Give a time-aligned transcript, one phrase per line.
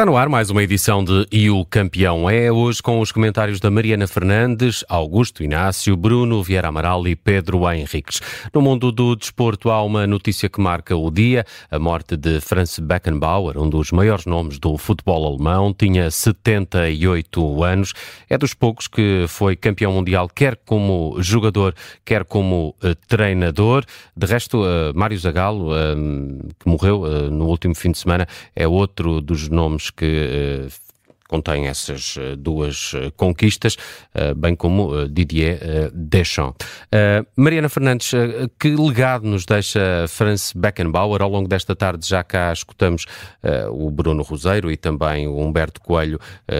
[0.00, 3.60] Está no ar mais uma edição de E o Campeão é, hoje com os comentários
[3.60, 8.18] da Mariana Fernandes, Augusto Inácio, Bruno Vieira Amaral e Pedro Henriques.
[8.54, 12.78] No mundo do desporto há uma notícia que marca o dia, a morte de Franz
[12.78, 17.92] Beckenbauer, um dos maiores nomes do futebol alemão, tinha 78 anos,
[18.30, 21.74] é dos poucos que foi campeão mundial, quer como jogador,
[22.06, 23.84] quer como uh, treinador.
[24.16, 28.26] De resto, uh, Mário Zagallo, uh, que morreu no último fim de semana,
[28.56, 30.68] é outro dos nomes que eh,
[31.28, 33.76] contém essas eh, duas eh, conquistas,
[34.36, 36.66] bem como Didier Deschamps.
[37.36, 38.10] Mariana Fernandes,
[38.58, 41.22] que legado nos deixa Franz Beckenbauer?
[41.22, 43.06] Ao longo desta tarde já cá escutamos
[43.70, 46.18] o Bruno Roseiro e também o Humberto Coelho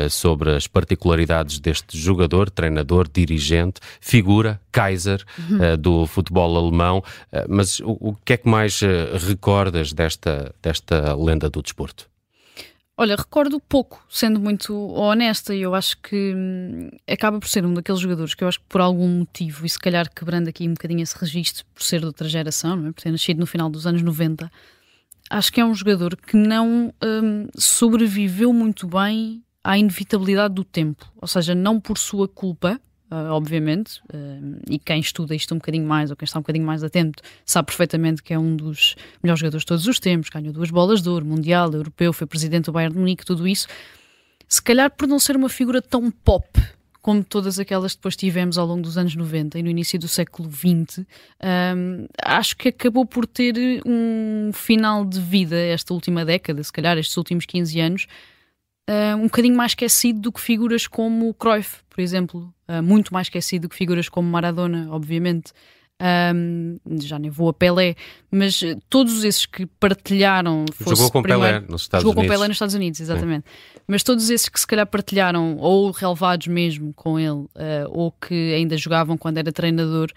[0.09, 5.77] sobre as particularidades deste jogador, treinador, dirigente, figura, Kaiser uhum.
[5.77, 7.03] do futebol alemão.
[7.48, 8.81] Mas o, o que é que mais
[9.27, 12.09] recordas desta, desta lenda do desporto?
[13.03, 17.73] Olha, recordo pouco, sendo muito honesta, e eu acho que hum, acaba por ser um
[17.73, 20.75] daqueles jogadores que eu acho que por algum motivo, e se calhar quebrando aqui um
[20.75, 22.93] bocadinho esse registro por ser de outra geração, não é?
[22.93, 24.53] por ter nascido no final dos anos 90,
[25.31, 31.11] acho que é um jogador que não hum, sobreviveu muito bem à inevitabilidade do tempo,
[31.17, 32.78] ou seja, não por sua culpa,
[33.11, 36.64] uh, obviamente, uh, e quem estuda isto um bocadinho mais, ou quem está um bocadinho
[36.64, 40.53] mais atento, sabe perfeitamente que é um dos melhores jogadores de todos os tempos, ganhou
[40.53, 43.66] duas bolas de ouro, mundial, europeu, foi presidente do Bayern de Munique, tudo isso.
[44.48, 46.61] Se calhar por não ser uma figura tão pop
[47.03, 50.06] como todas aquelas que depois tivemos ao longo dos anos 90 e no início do
[50.06, 53.55] século XX, um, acho que acabou por ter
[53.86, 58.06] um final de vida esta última década, se calhar estes últimos 15 anos,
[58.91, 63.27] uh, um bocadinho mais esquecido do que figuras como Cruyff, por exemplo, uh, muito mais
[63.27, 65.52] esquecido do que figuras como Maradona, obviamente.
[66.34, 67.94] Um, já nem vou a Pelé,
[68.31, 70.65] mas todos esses que partilharam.
[70.81, 72.34] Jogou com primeiro, Pelé nos Estados jogou Unidos.
[72.34, 73.44] com Pelé nos Estados Unidos, exatamente.
[73.87, 77.50] Mas todos esses que se calhar partilharam, ou relevados mesmo com ele, uh,
[77.91, 80.10] ou que ainda jogavam quando era treinador,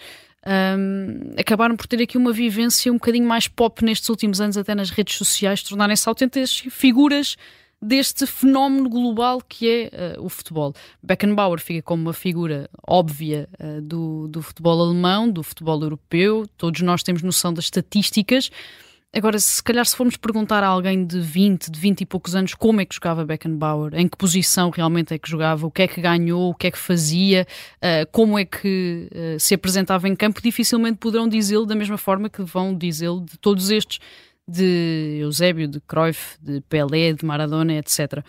[0.45, 4.73] um, acabaram por ter aqui uma vivência um bocadinho mais pop nestes últimos anos, até
[4.73, 7.35] nas redes sociais, tornarem-se autênticas figuras
[7.83, 10.73] deste fenómeno global que é uh, o futebol.
[11.01, 16.81] Beckenbauer fica como uma figura óbvia uh, do, do futebol alemão, do futebol europeu, todos
[16.81, 18.49] nós temos noção das estatísticas.
[19.15, 22.55] Agora, se calhar se formos perguntar a alguém de 20, de 20 e poucos anos
[22.55, 25.87] como é que jogava Beckenbauer, em que posição realmente é que jogava, o que é
[25.87, 27.45] que ganhou, o que é que fazia,
[27.77, 29.07] uh, como é que
[29.37, 33.69] se apresentava em campo, dificilmente poderão dizê-lo da mesma forma que vão dizê-lo de todos
[33.69, 33.99] estes
[34.47, 38.23] de Eusébio, de Cruyff, de Pelé, de Maradona, etc.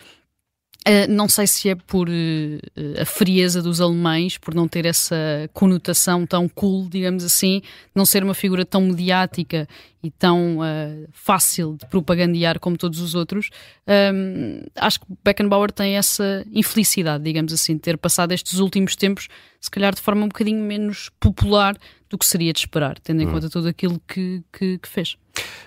[0.87, 5.49] Uh, não sei se é por uh, a frieza dos alemães, por não ter essa
[5.51, 9.67] conotação tão cool, digamos assim, não ser uma figura tão mediática
[10.05, 13.49] e tão uh, fácil de propagandear como todos os outros.
[13.87, 19.27] Um, acho que Beckenbauer tem essa infelicidade, digamos assim, de ter passado estes últimos tempos,
[19.59, 21.75] se calhar de forma um bocadinho menos popular
[22.09, 23.31] do que seria de esperar, tendo em hum.
[23.31, 25.17] conta tudo aquilo que, que, que fez.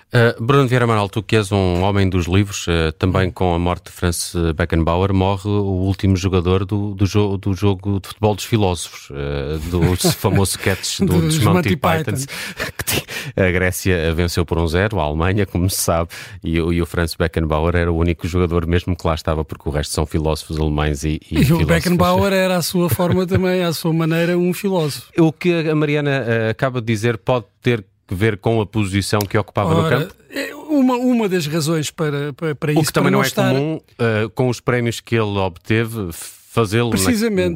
[0.09, 3.59] Uh, Bruno Vieira Amaral, tu que és um homem dos livros, uh, também com a
[3.59, 8.33] morte de Franz Beckenbauer, morre o último jogador do, do, jo do jogo de futebol
[8.33, 12.25] dos filósofos, uh, do famoso sketch do, dos, dos Monty, Monty Pythons.
[13.35, 16.09] A Grécia venceu por um zero, a Alemanha, como se sabe,
[16.43, 19.71] e, e, o Franz Beckenbauer era o único jogador mesmo que lá estava, porque o
[19.71, 23.73] resto são filósofos alemães e, e, e o Beckenbauer era a sua forma também, à
[23.73, 25.11] sua maneira, um filósofo.
[25.17, 29.37] O que a Mariana acaba de dizer pode ter que ver com a posição que
[29.37, 30.15] ocupava Ora, no campo?
[30.31, 32.81] É uma, uma das razões para, para, para isso.
[32.81, 33.53] O que também não, não é estar...
[33.53, 36.09] comum, uh, com os prémios que ele obteve,
[36.51, 36.91] fazê-lo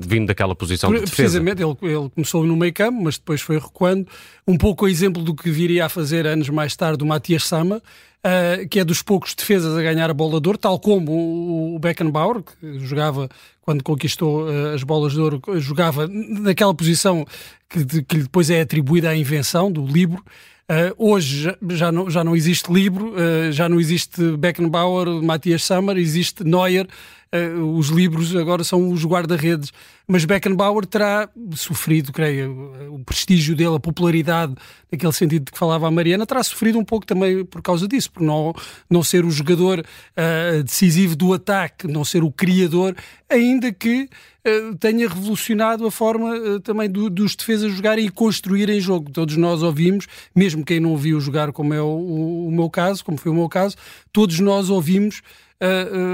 [0.08, 1.16] vindo daquela posição de defesa.
[1.16, 4.08] Precisamente, ele, ele começou no meio campo, mas depois foi recuando,
[4.48, 7.78] um pouco o exemplo do que viria a fazer anos mais tarde o Matias Sama,
[7.78, 11.80] uh, que é dos poucos defesas a ganhar a bola de ouro, tal como o
[11.80, 13.28] Beckenbauer, que jogava,
[13.62, 17.26] quando conquistou uh, as bolas de ouro, jogava naquela posição
[17.68, 20.24] que, de, que depois é atribuída à invenção do livro.
[20.70, 25.64] Uh, hoje já, já, não, já não existe livro, uh, já não existe Beckenbauer, Matias
[25.64, 26.88] Sammer, existe Neuer,
[27.34, 29.72] uh, os livros agora são os guarda-redes.
[30.08, 34.54] Mas Beckenbauer terá sofrido, creio, o prestígio dele, a popularidade,
[34.92, 38.12] naquele sentido de que falava a Mariana, terá sofrido um pouco também por causa disso,
[38.12, 38.54] por não,
[38.90, 42.94] não ser o jogador uh, decisivo do ataque, não ser o criador,
[43.30, 44.10] ainda que
[44.46, 49.10] uh, tenha revolucionado a forma também do, dos defesas jogarem e construírem jogo.
[49.10, 53.06] Todos nós ouvimos, mesmo quem não ouviu jogar, como é o, o, o meu caso,
[53.06, 53.78] como foi o meu caso,
[54.12, 55.22] todos nós ouvimos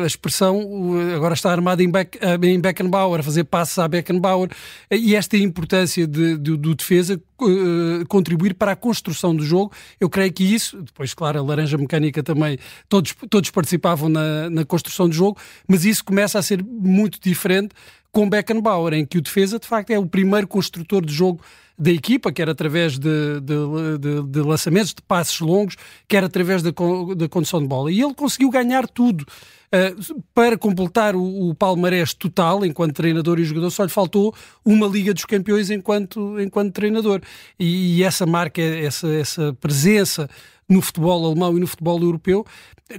[0.04, 0.62] a, expressão
[1.16, 4.50] agora está armada em, Beck, em Beckenbauer, a fazer passos à Beckenbauer,
[4.92, 7.20] e esta importância de, de, do defesa
[8.08, 9.72] contribuir para a construção do jogo.
[10.00, 12.58] Eu creio que isso, depois, claro, a laranja mecânica também,
[12.88, 15.38] todos, todos participavam na, na construção do jogo,
[15.68, 17.74] mas isso começa a ser muito diferente
[18.12, 21.42] com Beckenbauer, em que o defesa, de facto, é o primeiro construtor de jogo
[21.78, 25.78] da equipa, quer através de, de, de, de, lançamentos, de passes longos,
[26.08, 26.72] quer através da,
[27.16, 27.92] da condução de bola.
[27.92, 29.26] E ele conseguiu ganhar tudo.
[29.72, 34.34] Uh, para completar o, o palmarés total, enquanto treinador e jogador, só lhe faltou
[34.66, 37.22] uma Liga dos Campeões enquanto, enquanto treinador.
[37.60, 40.28] E, e essa marca, essa, essa presença
[40.68, 42.46] no futebol alemão e no futebol europeu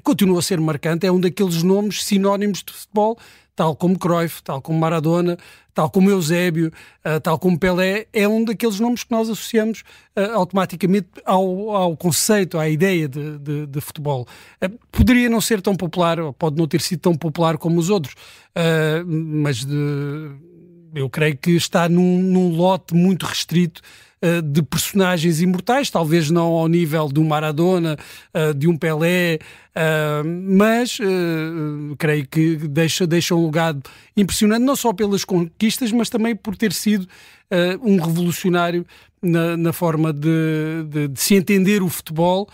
[0.02, 1.06] continua a ser marcante.
[1.06, 3.18] É um daqueles nomes sinónimos de futebol
[3.60, 5.36] tal como Cruyff, tal como Maradona,
[5.74, 6.72] tal como Eusébio,
[7.04, 9.82] uh, tal como Pelé, é um daqueles nomes que nós associamos
[10.16, 14.26] uh, automaticamente ao, ao, conceito, à ideia de, de, de futebol.
[14.64, 17.90] Uh, poderia não ser tão popular, ou pode não ter sido tão popular como os
[17.90, 18.14] outros,
[19.06, 20.30] mas de,
[20.94, 23.82] eu creio que está num, num lote muito restrito
[24.22, 27.96] eh, de personagens imortais, talvez não ao nível de um Maradona,
[28.34, 29.38] eh, de um Pelé,
[29.74, 30.98] eh, mas
[31.96, 33.82] creio que deixa, deixa um legado
[34.14, 37.08] impressionante, não só pelas conquistas, mas também por ter sido
[37.82, 38.86] um revolucionário
[39.22, 42.48] na, na forma de, de, de se entender o futebol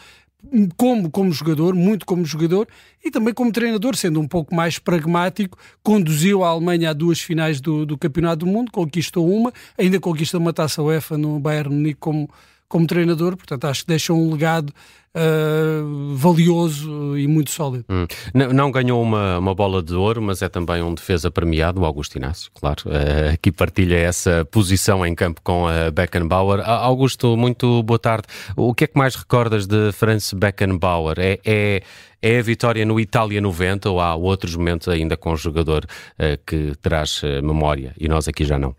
[0.77, 2.67] como como jogador, muito como jogador
[3.05, 7.61] e também como treinador, sendo um pouco mais pragmático, conduziu a Alemanha a duas finais
[7.61, 12.01] do, do Campeonato do Mundo, conquistou uma, ainda conquistou uma taça UEFA no Bayern Munique
[12.01, 12.29] como,
[12.69, 14.73] como treinador, portanto acho que deixa um legado
[15.17, 17.85] uh, valioso e muito sólido.
[17.89, 18.07] Hum.
[18.35, 21.85] Não, não, ganhou uma, uma bola de ouro, mas é também um defesa premiado, o
[21.85, 22.83] Augusto Inácio, claro.
[22.87, 26.61] Uh, aqui partilha essa posição em campo com a Beckenbauer.
[26.69, 28.27] Augusto, muito boa tarde.
[28.55, 31.17] O que é que mais recordas de Franz Beckenbauer?
[31.19, 31.83] É, é,
[32.21, 36.39] é a vitória no Itália 90 ou há outros momentos ainda com o jogador uh,
[36.47, 38.75] que traz memória e nós aqui já não?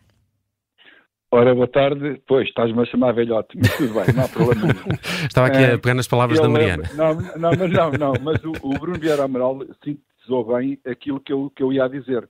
[1.30, 2.22] Ora, boa tarde.
[2.26, 4.98] Pois, estás-me a chamar velhote, mas tudo bem, não há problema nenhum.
[5.28, 6.84] Estava aqui a é, pegar nas palavras da Mariana.
[6.96, 11.34] não, não, mas não, não, mas o, o Bruno Vieira Amaral sintetizou bem aquilo que
[11.34, 12.28] eu, que eu ia dizer.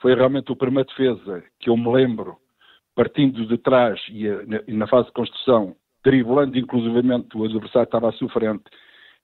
[0.00, 2.36] Foi realmente o primeiro defesa que eu me lembro,
[2.94, 4.26] partindo de trás e,
[4.68, 5.74] e na fase de construção,
[6.04, 8.64] driblando inclusivamente o adversário que estava à sua frente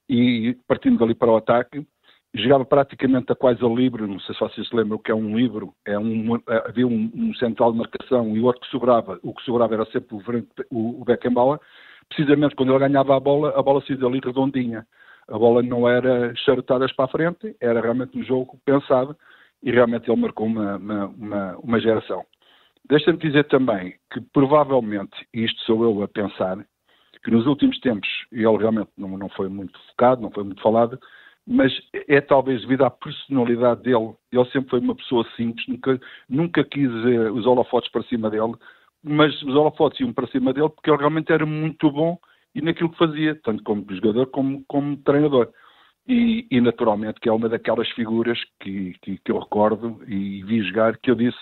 [0.09, 1.87] e partindo dali para o ataque,
[2.35, 5.15] jogava praticamente a quase a livre, não sei se vocês se lembram o que é
[5.15, 8.69] um livro, é um, é, havia um, um, central de marcação e o outro que
[8.69, 10.17] sobrava, o que sobrava era sempre
[10.71, 11.61] o, o Beckenbauer,
[12.09, 14.87] precisamente quando ele ganhava a bola, a bola saía dali redondinha.
[15.29, 19.17] A bola não era charutada para a frente, era realmente um jogo pensado
[19.63, 22.25] e realmente ele marcou uma, uma, uma, uma geração.
[22.87, 26.59] Deixa-me dizer também que provavelmente, e isto sou eu a pensar,
[27.25, 31.01] que nos últimos tempos ele realmente não, não foi muito focado, não foi muito falado,
[31.47, 31.73] mas
[32.09, 34.15] é talvez devido à personalidade dele.
[34.33, 38.55] Ele sempre foi uma pessoa simples, nunca, nunca quis uh, os holofotes para cima dele,
[39.03, 42.19] mas os holofotes iam para cima dele porque ele realmente era muito bom
[42.55, 45.51] e naquilo que fazia, tanto como jogador como como treinador.
[46.07, 50.63] E, e naturalmente que é uma daquelas figuras que, que, que, eu recordo e vi
[50.63, 51.39] jogar que eu disse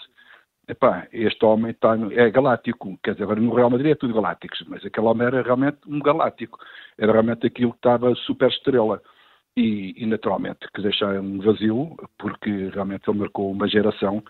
[0.68, 4.64] epá, este homem está é galáctico, quer dizer, agora no Real Madrid é tudo galácticos,
[4.68, 6.58] mas aquele homem era realmente um galáctico,
[6.96, 9.02] era realmente aquilo que estava super estrela
[9.56, 14.22] e, e naturalmente que deixar um vazio, porque realmente ele marcou uma geração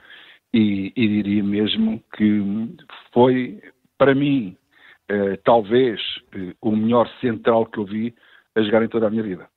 [0.52, 2.74] e, e diria mesmo que
[3.12, 3.60] foi,
[3.96, 4.56] para mim,
[5.08, 6.00] eh, talvez
[6.34, 8.14] eh, o melhor central que eu vi
[8.54, 9.48] a jogar em toda a minha vida.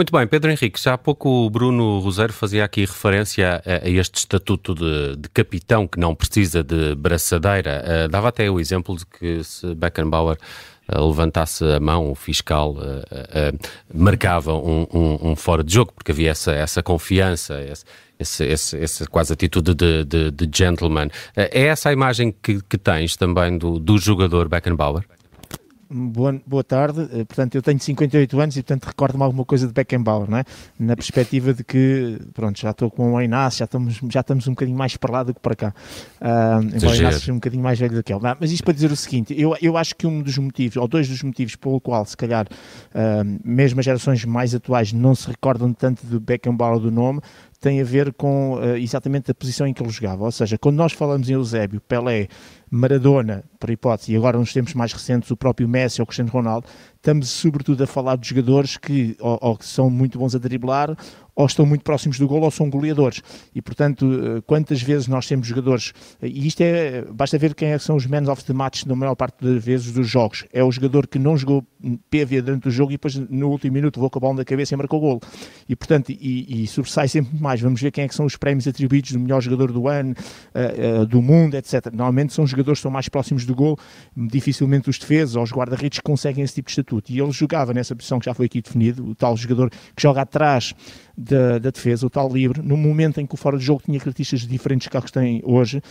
[0.00, 3.90] Muito bem, Pedro Henrique, já há pouco o Bruno Roseiro fazia aqui referência a, a
[3.90, 7.84] este estatuto de, de, capitão que não precisa de braçadeira.
[7.84, 10.38] Uh, dava até o exemplo de que se Beckenbauer
[10.88, 13.58] levantasse a mão, o fiscal uh, uh,
[13.92, 17.84] marcava um, um, um, fora de jogo, porque havia essa, essa confiança, esse,
[18.18, 21.10] esse, esse, essa quase atitude de, de, de gentleman.
[21.36, 25.04] é essa a imagem que, que tens também do, do jogador Beckenbauer?
[25.92, 27.00] Boa, boa tarde.
[27.12, 30.44] Eh, portanto, eu tenho 58 anos e, portanto, recordo-me alguma coisa de Beckenbauer, não é?
[30.78, 34.52] Na perspectiva de que, pronto, já estou com o Inácio, já estamos, já estamos um
[34.52, 35.74] bocadinho mais para lá do que para cá.
[36.20, 38.20] Uh, embora o Inácio seja um bocadinho mais velho do que ele.
[38.38, 41.08] Mas isto para dizer o seguinte, eu, eu acho que um dos motivos, ou dois
[41.08, 45.72] dos motivos pelo qual, se calhar, uh, mesmo as gerações mais atuais não se recordam
[45.72, 47.20] tanto do Beckenbauer do nome,
[47.60, 50.24] tem a ver com uh, exatamente a posição em que ele jogava.
[50.24, 52.28] Ou seja, quando nós falamos em Eusébio, Pelé,
[52.70, 56.66] Maradona, por hipótese, e agora nos tempos mais recentes o próprio Messi ou Cristiano Ronaldo,
[56.96, 60.96] estamos sobretudo a falar de jogadores que ou, ou que são muito bons a driblar
[61.34, 63.22] ou estão muito próximos do gol ou são goleadores.
[63.54, 67.68] E, portanto, eh, quantas vezes nós temos jogadores, eh, e isto é, basta ver quem
[67.68, 70.44] é são os men of the match na maior parte das vezes dos jogos.
[70.52, 71.64] É o jogador que não jogou
[72.10, 74.74] PV durante o jogo e depois no último minuto levou com a bola na cabeça
[74.74, 75.20] e marcou o gol.
[75.66, 77.60] E, portanto, e, e sobressai sempre mais.
[77.60, 81.02] Vamos ver quem é que são os prémios atribuídos do melhor jogador do ano, uh,
[81.02, 81.86] uh, do mundo, etc.
[81.86, 83.78] Normalmente são jogadores jogadores estão mais próximos do gol,
[84.16, 87.12] dificilmente os defesas ou os guarda-redes conseguem esse tipo de estatuto.
[87.12, 90.22] E ele jogava nessa posição que já foi aqui definido, o tal jogador que joga
[90.22, 90.74] atrás
[91.20, 93.98] da, da, defesa, o tal livre, no momento em que o fora de jogo tinha
[93.98, 95.82] características diferentes que que têm hoje,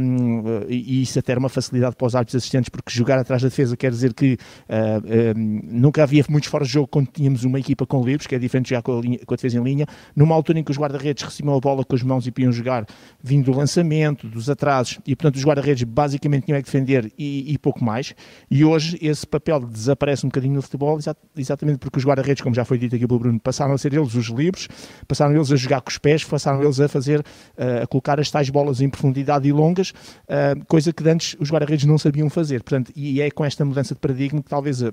[0.00, 3.48] um, e, isso até era uma facilidade para os árbitros assistentes, porque jogar atrás da
[3.48, 4.34] defesa quer dizer que
[4.68, 8.34] uh, um, nunca havia muitos fora de jogo quando tínhamos uma equipa com livres, que
[8.34, 10.70] é diferente jogar com a, linha, com a defesa em linha, numa altura em que
[10.70, 12.86] os guarda-redes recebiam a bola com as mãos e podiam jogar
[13.22, 17.58] vindo do lançamento, dos atrasos, e portanto os guarda-redes basicamente tinham que defender e, e,
[17.58, 18.14] pouco mais,
[18.50, 20.98] e hoje esse papel desaparece um bocadinho no futebol,
[21.36, 24.14] exatamente porque os guarda-redes, como já foi dito aqui pelo Bruno, passaram a ser eles
[24.14, 24.67] os livres,
[25.06, 28.30] passaram eles a jogar com os pés, passaram eles a fazer, uh, a colocar as
[28.30, 32.62] tais bolas em profundidade e longas, uh, coisa que antes os guarda-redes não sabiam fazer.
[32.62, 34.92] Portanto, e é com esta mudança de paradigma que talvez a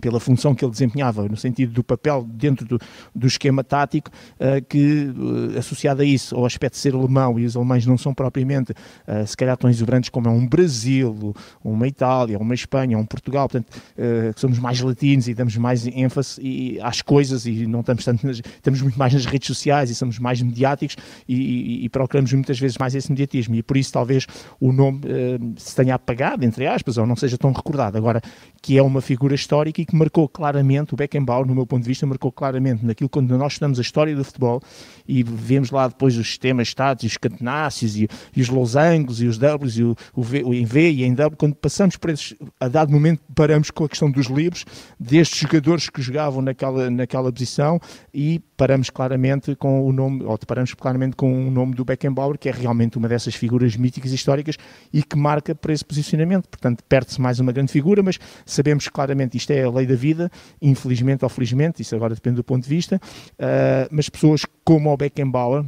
[0.00, 2.78] pela função que ele desempenhava, no sentido do papel dentro do,
[3.14, 7.44] do esquema tático, uh, que uh, associado a isso, ao aspecto de ser alemão, e
[7.44, 11.86] os alemães não são propriamente, uh, se calhar, tão exuberantes como é um Brasil, uma
[11.86, 13.72] Itália, uma Espanha, um Portugal, portanto,
[14.36, 18.38] somos mais latinos e damos mais ênfase e, às coisas e não estamos tanto, nas,
[18.38, 20.96] estamos muito mais nas redes sociais e somos mais mediáticos
[21.28, 24.26] e, e, e, procuramos muitas vezes mais esse mediatismo e por isso talvez
[24.60, 25.00] o nome
[25.56, 27.96] se tenha apagado, entre aspas, ou não seja tão recordado.
[27.96, 28.20] Agora,
[28.60, 31.88] que é uma figura histórica e que marcou claramente, o Beckenbauer, no meu ponto de
[31.88, 34.62] vista, marcou claramente naquilo quando nós estudamos a história do futebol
[35.08, 39.26] e vemos lá depois os sistemas estados e os catenáceos e, e, os losangos e
[39.26, 42.10] os Ws e o, o, v, o em V e em W, quando passamos por
[42.10, 44.64] esses, a dado momento paramos com a questão dos livros,
[45.00, 47.80] destes jogadores que jogavam naquela, naquela posição
[48.14, 52.48] e paramos claramente com o nome, ou deparamos claramente com o nome do Beckenbauer, que
[52.48, 54.56] é realmente uma dessas figuras míticas históricas
[54.92, 56.48] e que marca para esse posicionamento.
[56.48, 61.24] Portanto, perde-se mais uma grande figura, mas sabemos claramente isto é lei da vida, infelizmente
[61.24, 65.64] ou felizmente, isso agora depende do ponto de vista, uh, mas pessoas como o Beckenbauer,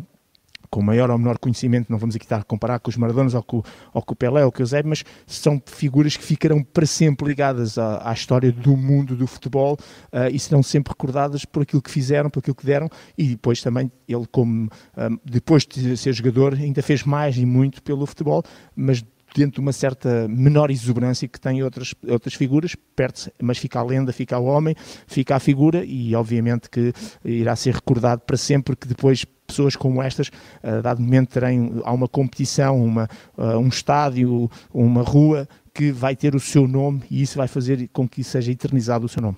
[0.74, 3.42] com maior ou menor conhecimento, não vamos aqui estar a comparar com os Maradonas ou
[3.44, 6.84] com, ou com o Pelé ou com o Eusébio, mas são figuras que ficarão para
[6.84, 9.74] sempre ligadas à, à história do mundo do futebol
[10.12, 13.62] uh, e serão sempre recordadas por aquilo que fizeram, por aquilo que deram e depois
[13.62, 18.04] também ele como, um, ah, depois de ser jogador, ainda fez mais e muito pelo
[18.04, 18.42] futebol,
[18.74, 23.80] mas dentro de uma certa menor exuberância que tem outras, outras figuras, perde-se, mas fica
[23.80, 24.76] a lenda, fica o homem,
[25.06, 26.92] fica a figura e obviamente que
[27.24, 30.30] irá ser recordado para sempre, porque depois pessoas como estas,
[30.62, 36.34] a dado momento terem, há uma competição, uma, um estádio, uma rua que vai ter
[36.34, 39.36] o seu nome e isso vai fazer com que seja eternizado o seu nome.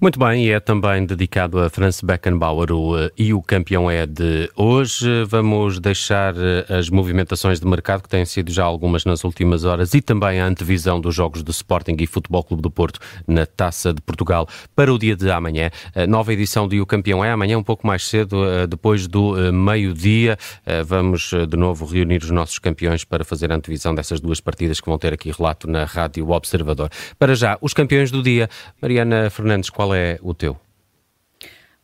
[0.00, 4.06] Muito bem, e é também dedicado a Franz Beckenbauer o, eh, e o campeão é
[4.06, 5.24] de hoje.
[5.24, 9.94] Vamos deixar eh, as movimentações de mercado, que têm sido já algumas nas últimas horas,
[9.94, 13.92] e também a antevisão dos jogos do Sporting e Futebol Clube do Porto na Taça
[13.92, 15.68] de Portugal para o dia de amanhã.
[16.08, 20.38] Nova edição de O Campeão é amanhã, um pouco mais cedo, eh, depois do meio-dia.
[20.86, 24.88] Vamos de novo reunir os nossos campeões para fazer a antevisão dessas duas partidas que
[24.88, 26.88] vão ter aqui relato na Rádio Observador.
[27.18, 28.48] Para já, os campeões do dia.
[28.80, 30.58] Mariana Fernandes, qual é o teu?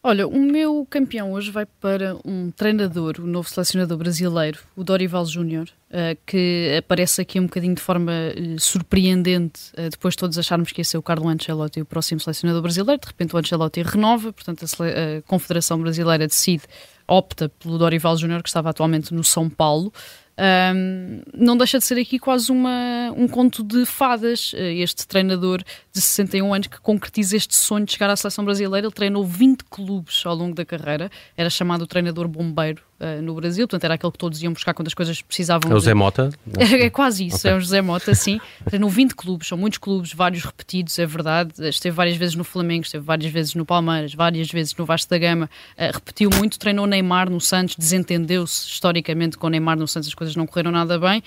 [0.06, 5.24] Olha, o meu campeão hoje vai para um treinador, o novo selecionador brasileiro, o Dorival
[5.24, 10.38] Júnior, uh, que aparece aqui um bocadinho de forma uh, surpreendente, uh, depois de todos
[10.38, 13.80] acharmos que ia ser o Carlo Ancelotti o próximo selecionador brasileiro, de repente o Ancelotti
[13.80, 16.64] renova, portanto a Confederação Brasileira decide,
[17.08, 19.90] opta pelo Dorival Júnior, que estava atualmente no São Paulo,
[20.36, 24.52] um, não deixa de ser aqui quase uma, um conto de fadas.
[24.54, 25.62] Eh, este treinador
[25.92, 28.86] de 61 anos que concretiza este sonho de chegar à seleção brasileira.
[28.86, 33.66] Ele treinou 20 clubes ao longo da carreira, era chamado treinador bombeiro uh, no Brasil,
[33.66, 35.70] portanto era aquele que todos iam buscar quando as coisas precisavam.
[35.70, 36.30] É o Zé Mota?
[36.56, 37.50] É, é quase isso, okay.
[37.50, 38.40] é o José Mota, sim.
[38.64, 41.52] Treinou 20 clubes, são muitos clubes, vários repetidos, é verdade.
[41.68, 45.18] Esteve várias vezes no Flamengo, esteve várias vezes no Palmeiras, várias vezes no Vasco da
[45.18, 50.14] Gama, uh, repetiu muito, treinou Neymar no Santos, desentendeu-se historicamente com Neymar no Santos, as
[50.14, 51.22] coisas não correram nada bem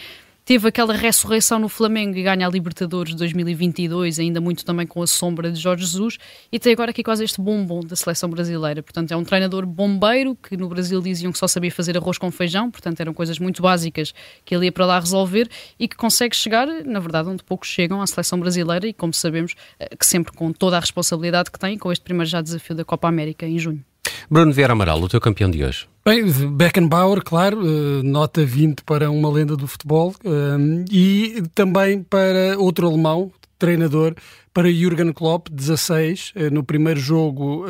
[0.47, 5.01] teve aquela ressurreição no Flamengo e ganha a Libertadores de 2022, ainda muito também com
[5.03, 6.17] a sombra de Jorge Jesus,
[6.49, 8.81] e tem agora aqui quase este bombom da seleção brasileira.
[8.81, 12.31] Portanto, é um treinador bombeiro que no Brasil diziam que só sabia fazer arroz com
[12.31, 14.13] feijão, portanto, eram coisas muito básicas
[14.45, 18.01] que ele ia para lá resolver e que consegue chegar, na verdade, onde poucos chegam
[18.01, 21.77] à seleção brasileira e, como sabemos, eh, que sempre com toda a responsabilidade que tem,
[21.77, 23.83] com este primeiro já desafio da Copa América em junho.
[24.29, 25.87] Bruno Vieira Amaral, o teu campeão de hoje.
[26.03, 32.57] Bem, Beckenbauer, claro, uh, nota 20 para uma lenda do futebol uh, e também para
[32.57, 34.15] outro alemão, treinador,
[34.53, 37.65] para Jurgen Klopp, 16, uh, no primeiro jogo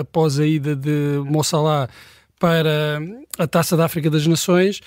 [0.00, 1.90] após a ida de Mossala
[2.38, 3.00] para
[3.38, 4.80] a Taça da África das Nações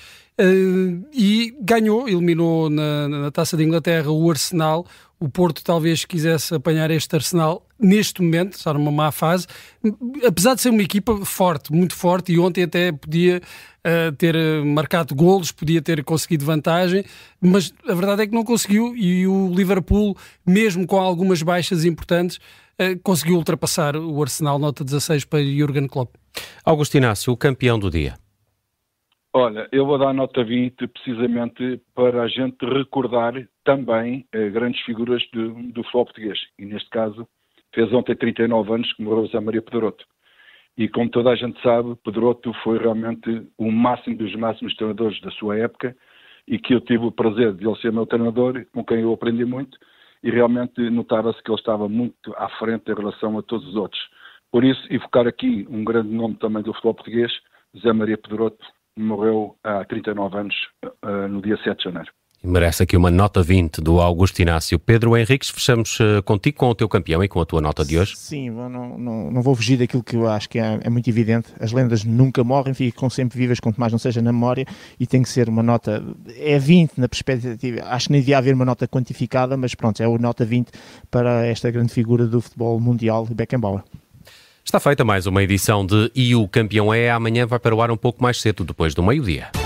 [1.12, 4.86] e ganhou, eliminou na, na Taça de Inglaterra o Arsenal,
[5.20, 9.46] o Porto talvez quisesse apanhar este Arsenal neste momento, está numa má fase,
[10.26, 15.14] apesar de ser uma equipa forte, muito forte, e ontem até podia uh, ter marcado
[15.14, 17.04] golos, podia ter conseguido vantagem,
[17.40, 22.36] mas a verdade é que não conseguiu e o Liverpool, mesmo com algumas baixas importantes,
[22.36, 26.14] uh, conseguiu ultrapassar o Arsenal, nota 16 para Jurgen Klopp.
[26.64, 28.14] Augusto Inácio, o campeão do dia.
[29.34, 33.32] Olha, eu vou dar nota 20 precisamente para a gente recordar
[33.64, 36.38] também eh, grandes figuras do, do futebol português.
[36.58, 37.26] E neste caso,
[37.74, 40.04] fez ontem 39 anos que morreu José Maria Pedroto.
[40.76, 45.30] E como toda a gente sabe, Pedroto foi realmente o máximo dos máximos treinadores da
[45.32, 45.94] sua época
[46.46, 49.44] e que eu tive o prazer de ele ser meu treinador, com quem eu aprendi
[49.44, 49.78] muito,
[50.22, 54.00] e realmente notava-se que ele estava muito à frente em relação a todos os outros.
[54.50, 57.32] Por isso, e focar aqui um grande nome também do futebol português,
[57.74, 58.64] José Maria Pedroto,
[58.96, 62.12] morreu há 39 anos, uh, no dia 7 de janeiro.
[62.44, 64.76] Merece aqui uma nota 20 do Augusto Inácio.
[64.76, 67.96] Pedro Henriques, fechamos uh, contigo com o teu campeão e com a tua nota de
[67.96, 68.16] hoje.
[68.16, 71.50] Sim, não, não, não vou fugir daquilo que eu acho que é, é, muito evidente.
[71.60, 74.66] As lendas nunca morrem, ficam sempre vivas, quanto mais não seja na memória,
[74.98, 76.02] e tem que ser uma nota.
[76.36, 77.84] É 20 na perspectiva.
[77.84, 80.68] Acho que nem devia haver uma nota quantificada, mas pronto, é uma nota 20
[81.12, 83.84] para esta grande figura do futebol mundial, Beckenbauer.
[84.64, 87.08] Está feita mais uma edição de E o Campeão é.
[87.08, 89.61] Amanhã vai para o ar um pouco mais cedo, depois do meio-dia.